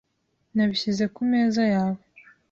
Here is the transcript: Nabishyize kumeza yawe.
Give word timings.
Nabishyize 0.55 1.03
kumeza 1.15 1.61
yawe. 1.73 2.01